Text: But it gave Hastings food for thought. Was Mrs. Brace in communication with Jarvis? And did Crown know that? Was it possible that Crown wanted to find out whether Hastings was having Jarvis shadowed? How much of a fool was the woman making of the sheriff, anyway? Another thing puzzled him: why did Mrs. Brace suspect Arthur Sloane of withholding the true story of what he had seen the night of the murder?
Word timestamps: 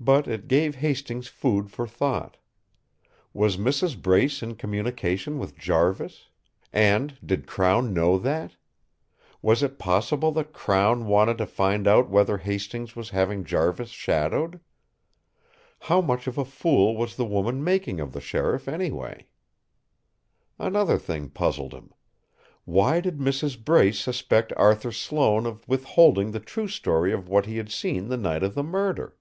But 0.00 0.26
it 0.26 0.48
gave 0.48 0.74
Hastings 0.74 1.28
food 1.28 1.70
for 1.70 1.86
thought. 1.86 2.36
Was 3.32 3.56
Mrs. 3.56 4.02
Brace 4.02 4.42
in 4.42 4.56
communication 4.56 5.38
with 5.38 5.56
Jarvis? 5.56 6.26
And 6.72 7.16
did 7.24 7.46
Crown 7.46 7.94
know 7.94 8.18
that? 8.18 8.56
Was 9.40 9.62
it 9.62 9.78
possible 9.78 10.32
that 10.32 10.52
Crown 10.52 11.06
wanted 11.06 11.38
to 11.38 11.46
find 11.46 11.86
out 11.86 12.10
whether 12.10 12.38
Hastings 12.38 12.96
was 12.96 13.10
having 13.10 13.44
Jarvis 13.44 13.90
shadowed? 13.90 14.58
How 15.78 16.00
much 16.00 16.26
of 16.26 16.38
a 16.38 16.44
fool 16.44 16.96
was 16.96 17.14
the 17.14 17.24
woman 17.24 17.62
making 17.62 18.00
of 18.00 18.12
the 18.12 18.20
sheriff, 18.20 18.66
anyway? 18.66 19.28
Another 20.58 20.98
thing 20.98 21.30
puzzled 21.30 21.72
him: 21.72 21.94
why 22.64 22.98
did 22.98 23.18
Mrs. 23.18 23.64
Brace 23.64 24.00
suspect 24.00 24.52
Arthur 24.56 24.90
Sloane 24.90 25.46
of 25.46 25.66
withholding 25.68 26.32
the 26.32 26.40
true 26.40 26.66
story 26.66 27.12
of 27.12 27.28
what 27.28 27.46
he 27.46 27.58
had 27.58 27.70
seen 27.70 28.08
the 28.08 28.16
night 28.16 28.42
of 28.42 28.56
the 28.56 28.64
murder? 28.64 29.16